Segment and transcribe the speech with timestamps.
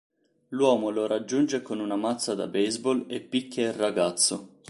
[0.47, 4.49] L'uomo lo raggiunge con una mazza da baseball e picchia il ragazzo.